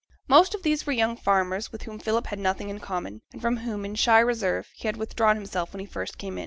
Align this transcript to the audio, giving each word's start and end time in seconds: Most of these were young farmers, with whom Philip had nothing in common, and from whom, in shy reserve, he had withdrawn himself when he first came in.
Most 0.27 0.55
of 0.55 0.63
these 0.63 0.87
were 0.87 0.93
young 0.93 1.15
farmers, 1.15 1.71
with 1.71 1.83
whom 1.83 1.99
Philip 1.99 2.25
had 2.25 2.39
nothing 2.39 2.69
in 2.71 2.79
common, 2.79 3.21
and 3.31 3.39
from 3.39 3.57
whom, 3.57 3.85
in 3.85 3.93
shy 3.93 4.17
reserve, 4.19 4.67
he 4.73 4.87
had 4.87 4.97
withdrawn 4.97 5.35
himself 5.35 5.73
when 5.73 5.79
he 5.79 5.85
first 5.85 6.17
came 6.17 6.37
in. 6.37 6.39